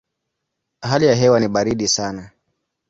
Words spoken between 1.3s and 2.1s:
ni baridi